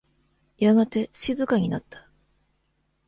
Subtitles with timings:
[0.57, 2.09] やがて静かになった。